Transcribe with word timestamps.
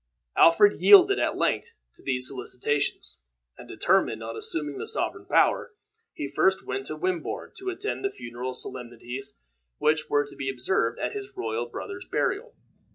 Alfred 0.35 0.79
yielded 0.79 1.19
at 1.19 1.37
length 1.37 1.73
to 1.93 2.01
these 2.01 2.27
solicitations, 2.27 3.19
and 3.55 3.67
determined 3.69 4.23
on 4.23 4.35
assuming 4.35 4.79
the 4.79 4.87
sovereign 4.87 5.27
power. 5.27 5.75
He 6.15 6.27
first 6.27 6.65
went 6.65 6.87
to 6.87 6.95
Wimborne 6.95 7.51
to 7.57 7.69
attend 7.69 8.01
to 8.03 8.09
the 8.09 8.15
funeral 8.15 8.55
solemnities 8.55 9.37
which 9.77 10.09
were 10.09 10.25
to 10.25 10.35
be 10.35 10.49
observed 10.49 10.97
at 10.97 11.13
his 11.13 11.37
royal 11.37 11.67
brother's 11.67 12.07
burial. 12.11 12.55